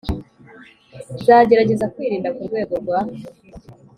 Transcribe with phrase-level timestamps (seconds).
[1.15, 2.99] nzagerageza kwirinda kurwego rwa,